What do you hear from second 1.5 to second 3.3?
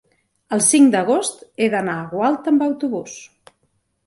he d'anar a Gualta amb autobús.